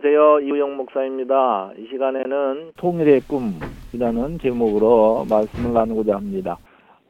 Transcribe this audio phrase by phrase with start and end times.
[0.00, 0.46] 안녕하세요.
[0.46, 1.72] 이우영 목사입니다.
[1.76, 6.56] 이 시간에는 통일의 꿈이라는 제목으로 말씀을 나누고자 합니다.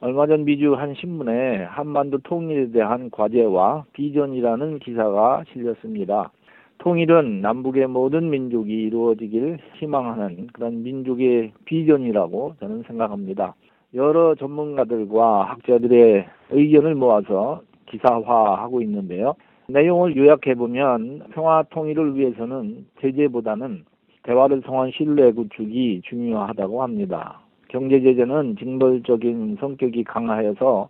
[0.00, 6.30] 얼마 전 미주 한 신문에 한반도 통일에 대한 과제와 비전이라는 기사가 실렸습니다.
[6.78, 13.54] 통일은 남북의 모든 민족이 이루어지길 희망하는 그런 민족의 비전이라고 저는 생각합니다.
[13.92, 19.34] 여러 전문가들과 학자들의 의견을 모아서 기사화하고 있는데요.
[19.70, 23.84] 내용을 요약해보면 평화 통일을 위해서는 제재보다는
[24.22, 27.40] 대화를 통한 신뢰 구축이 중요하다고 합니다.
[27.68, 30.88] 경제 제재는 징벌적인 성격이 강화해서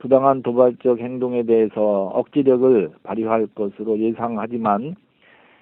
[0.00, 4.96] 부당한 도발적 행동에 대해서 억지력을 발휘할 것으로 예상하지만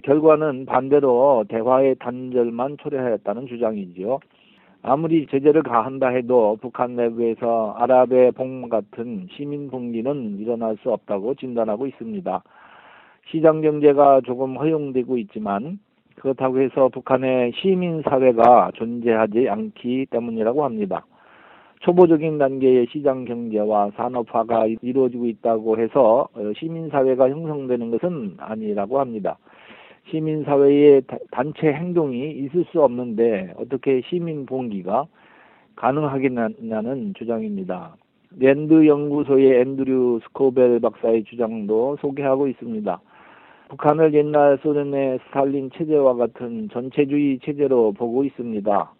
[0.01, 4.19] 결과는 반대로 대화의 단절만 초래하였다는 주장이지요.
[4.83, 11.87] 아무리 제재를 가한다 해도 북한 내부에서 아랍의 봄 같은 시민 분기는 일어날 수 없다고 진단하고
[11.87, 12.43] 있습니다.
[13.29, 15.79] 시장 경제가 조금 허용되고 있지만
[16.15, 21.05] 그렇다고 해서 북한의 시민 사회가 존재하지 않기 때문이라고 합니다.
[21.81, 29.37] 초보적인 단계의 시장 경제와 산업화가 이루어지고 있다고 해서 시민 사회가 형성되는 것은 아니라고 합니다.
[30.09, 35.05] 시민사회의 단체 행동이 있을 수 없는데 어떻게 시민 봉기가
[35.75, 37.95] 가능하겠냐는 주장입니다.
[38.39, 42.99] 랜드 연구소의 앤드류 스코벨 박사의 주장도 소개하고 있습니다.
[43.69, 48.93] 북한을 옛날 소련의 스탈린 체제와 같은 전체주의 체제로 보고 있습니다.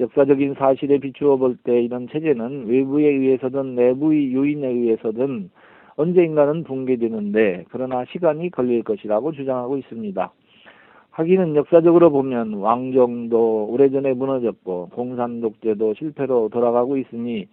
[0.00, 5.50] 역사적인 사실에 비추어 볼 때 이런 체제는 외부에 의해서든 내부의 요인에 의해서든
[5.96, 10.32] 언제인가는 붕괴되는데 그러나 시간이 걸릴 것이라고 주장하고 있습니다.
[11.14, 17.46] 하기는 역사적으로 보면 왕정도 오래전에 무너졌고 공산 독재도 실패로 돌아가고 있으니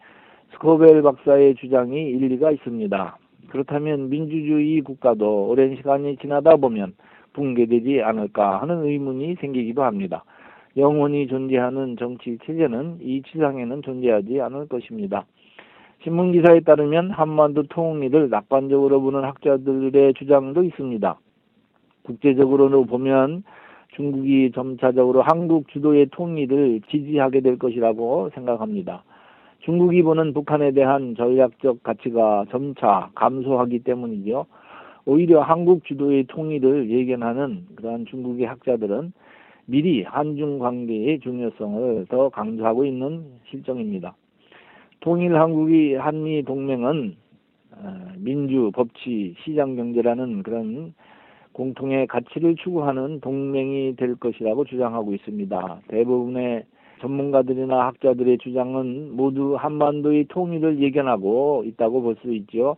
[0.54, 3.18] 스코벨 박사의 주장이 일리가 있습니다.
[3.50, 6.96] 그렇다면 민주주의 국가도 오랜 시간이 지나다 보면
[7.34, 10.24] 붕괴되지 않을까 하는 의문이 생기기도 합니다.
[10.76, 15.26] 영원히 존재하는 정치 체제는 이 지상에는 존재하지 않을 것입니다.
[16.04, 21.20] 신문 기사에 따르면 한반도 통일을 낙관적으로 보는 학자들의 주장도 있습니다.
[22.04, 23.44] 국제적으로 보면
[23.96, 29.04] 중국이 점차적으로 한국 주도의 통일을 지지하게 될 것이라고 생각합니다.
[29.60, 34.46] 중국이 보는 북한에 대한 전략적 가치가 점차 감소하기 때문이죠.
[35.06, 39.14] 오히려 한국 주도의 통일을 예견하는 그러한 중국의 학자들은
[39.66, 44.16] 미리 한중 관계의 중요성을 더 강조하고 있는 실정입니다.
[45.00, 47.16] 통일 한국이 한미 동맹은
[47.74, 50.94] 어, 민주, 법치, 시장 경제라는 그런
[51.54, 55.82] 공통의 가치를 추구하는 동맹이 될 것이라고 주장하고 있습니다.
[55.88, 56.64] 대부분의
[57.02, 62.78] 전문가들이나 학자들의 주장은 모두 한반도의 통일을 예견하고 있다고 볼 수 있죠.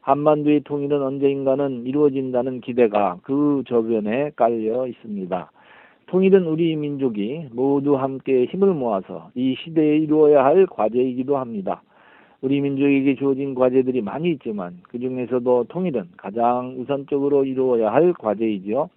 [0.00, 5.50] 한반도의 통일은 언제인가는 이루어진다는 기대가 그 저변에 깔려 있습니다.
[6.06, 11.82] 통일은 우리 민족이 모두 함께 힘을 모아서 이 시대에 이루어야 할 과제이기도 합니다.
[12.44, 18.90] 우리 민족에게 주어진 과제들이 많이 있지만 그 중에서도 통일은 가장 우선적으로 이루어야 할 과제이지요.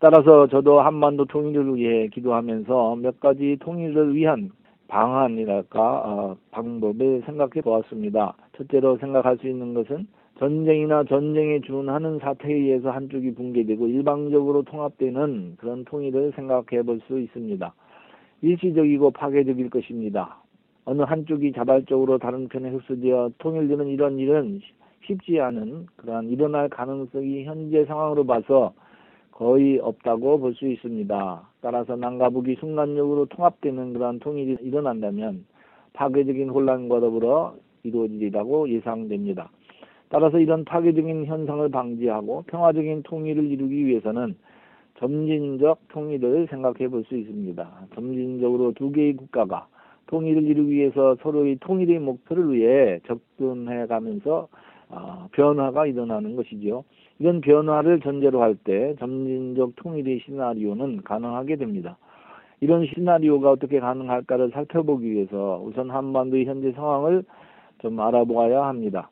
[0.00, 4.50] 따라서 저도 한반도 통일을 위해 기도하면서 몇 가지 통일을 위한
[4.88, 8.34] 방안이랄까 어, 방법을 생각해 보았습니다.
[8.58, 10.06] 첫째로 생각할 수 있는 것은
[10.38, 17.72] 전쟁이나 전쟁에 준하는 사태에 의해서 한쪽이 붕괴되고 일방적으로 통합되는 그런 통일을 생각해 볼 수 있습니다.
[18.42, 20.44] 일시적이고 파괴적일 것입니다.
[20.86, 24.60] 어느 한쪽이 자발적으로 다른 편에 흡수되어 통일되는 이런 일은
[25.06, 28.74] 쉽지 않은 그러한 일어날 가능성이 현재 상황으로 봐서
[29.30, 31.48] 거의 없다고 볼 수 있습니다.
[31.60, 35.46] 따라서 남과 북이 순간적으로 통합되는 그러한 통일이 일어난다면
[35.94, 39.50] 파괴적인 혼란과 더불어 이루어지리라고 예상됩니다.
[40.08, 44.36] 따라서 이런 파괴적인 현상을 방지하고 평화적인 통일을 이루기 위해서는
[44.98, 47.88] 점진적 통일을 생각해 볼 수 있습니다.
[47.94, 49.66] 점진적으로 두 개의 국가가
[50.06, 54.48] 통일을 이루기 위해서 서로의 통일의 목표를 위해 접근해 가면서
[54.88, 56.84] 어, 변화가 일어나는 것이죠.
[57.18, 61.96] 이런 변화를 전제로 할 때 점진적 통일의 시나리오는 가능하게 됩니다.
[62.60, 67.24] 이런 시나리오가 어떻게 가능할까를 살펴보기 위해서 우선 한반도의 현재 상황을
[67.78, 69.10] 좀 알아보아야 합니다.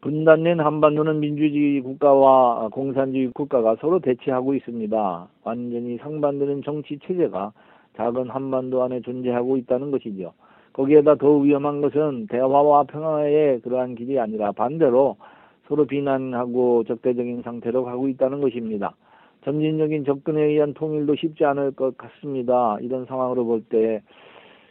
[0.00, 5.28] 분단된 한반도는 민주주의 국가와 공산주의 국가가 서로 대치하고 있습니다.
[5.44, 7.52] 완전히 상반되는 정치 체제가
[7.98, 10.32] 작은 한반도 안에 존재하고 있다는 것이죠.
[10.72, 15.16] 거기에다 더 위험한 것은 대화와 평화의 그러한 길이 아니라 반대로
[15.66, 18.94] 서로 비난하고 적대적인 상태로 가고 있다는 것입니다.
[19.44, 22.78] 점진적인 접근에 의한 통일도 쉽지 않을 것 같습니다.
[22.80, 24.00] 이런 상황으로 볼 때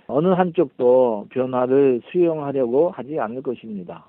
[0.08, 4.06] 어느 한쪽도 변화를 수용하려고 하지 않을 것입니다.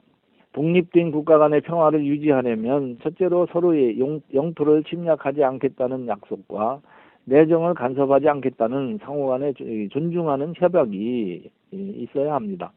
[0.52, 6.80] 독립된 국가 간의 평화를 유지하려면 첫째로 서로의 용, 영토를 침략하지 않겠다는 약속과
[7.28, 9.54] 내정을 간섭하지 않겠다는 상호 간의
[9.90, 12.72] 존중하는 협약이 있어야 합니다.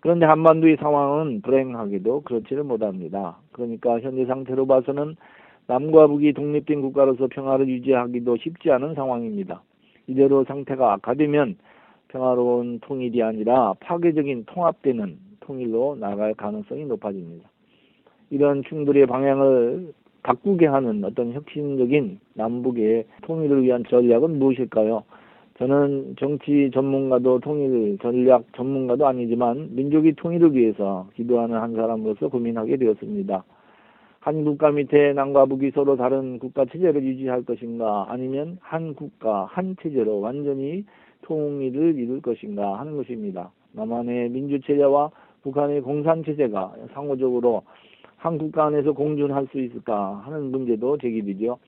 [0.00, 3.38] 그런데 한반도의 상황은 불행하게도 그렇지를 못합니다.
[3.52, 5.16] 그러니까 현재 상태로 봐서는
[5.66, 9.62] 남과 북이 독립된 국가로서 평화를 유지하기도 쉽지 않은 상황입니다.
[10.06, 11.56] 이대로 상태가 악화되면
[12.08, 17.48] 평화로운 통일이 아니라 파괴적인 통합되는 통일로 나갈 가능성이 높아집니다.
[18.30, 25.04] 이런 충돌의 방향을 바꾸게 하는 어떤 혁신적인 남북의 통일을 위한 전략은 무엇일까요?
[25.58, 33.44] 저는 정치 전문가도 통일 전략 전문가도 아니지만 민족의 통일을 위해서 기도하는 한 사람으로서 고민하게 되었습니다.
[34.20, 39.76] 한 국가 밑에 남과 북이 서로 다른 국가 체제를 유지할 것인가 아니면 한 국가 한
[39.82, 40.84] 체제로 완전히
[41.22, 43.50] 통일을 이룰 것인가 하는 것입니다.
[43.72, 45.10] 남한의 민주 체제와
[45.42, 47.62] 북한의 공산 체제가 상호적으로
[48.18, 51.58] 한 국가 안에서 공존할 수 있을까 하는 문제도 제기되죠.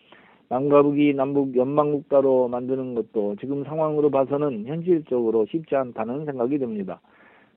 [0.49, 7.01] 남과 북이 남북 연방국가로 만드는 것도 지금 상황으로 봐서는 현실적으로 쉽지 않다는 생각이 듭니다.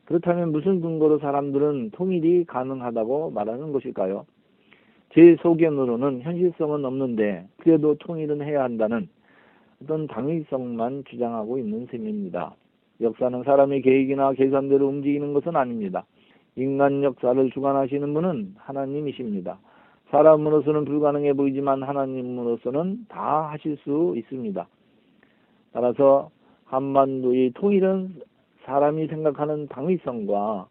[0.05, 4.25] 그렇다면 무슨 근거로 사람들은 통일이 가능하다고 말하는 것일까요?
[5.13, 9.07] 제 소견으로는 현실성은 없는데 그래도 통일은 해야 한다는
[9.81, 12.55] 어떤 당위성만 주장하고 있는 셈입니다.
[13.01, 16.05] 역사는 사람의 계획이나 계산대로 움직이는 것은 아닙니다.
[16.55, 19.57] 인간 역사를 주관하시는 분은 하나님이십니다.
[20.11, 24.67] 사람으로서는 불가능해 보이지만 하나님으로서는 다 하실 수 있습니다.
[25.71, 26.29] 따라서
[26.65, 28.21] 한반도의 통일은
[28.65, 30.67] 사람이 생각하는 당위성과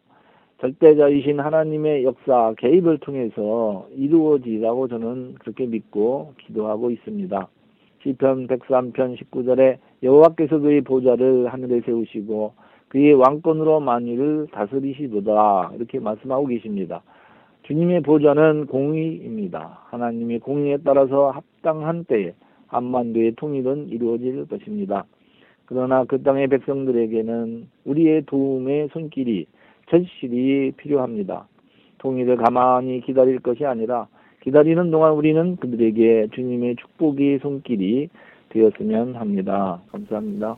[0.61, 7.47] 절대자이신 하나님의 역사 개입을 통해서 이루어지라고 저는 그렇게 믿고 기도하고 있습니다.
[8.01, 12.53] 시편 103편 19절에 여호와께서 그의 보좌를 하늘에 세우시고
[12.93, 17.01] 그의 왕권으로 만유를 다스리시도다 이렇게 말씀하고 계십니다.
[17.63, 19.79] 주님의 보좌는 공의입니다.
[19.89, 22.35] 하나님의 공의에 따라서 합당한 때에
[22.67, 25.05] 한반도의 통일은 이루어질 것입니다.
[25.65, 29.47] 그러나 그 땅의 백성들에게는 우리의 도움의 손길이
[29.89, 31.47] 절실히 필요합니다.
[31.97, 34.05] 통일을 가만히 기다릴 것이 아니라
[34.43, 38.09] 기다리는 동안 우리는 그들에게 주님의 축복의 손길이
[38.49, 39.81] 되었으면 합니다.
[39.91, 40.57] 감사합니다.